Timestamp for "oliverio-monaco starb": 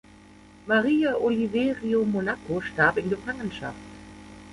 1.15-2.97